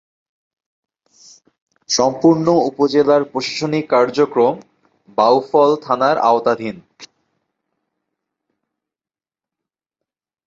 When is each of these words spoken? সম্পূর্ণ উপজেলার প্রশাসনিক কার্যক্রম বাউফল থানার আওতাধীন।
সম্পূর্ণ 1.89 2.47
উপজেলার 2.69 3.21
প্রশাসনিক 3.31 3.85
কার্যক্রম 3.89 4.53
বাউফল 5.17 5.69
থানার 5.85 6.17
আওতাধীন। 6.29 6.75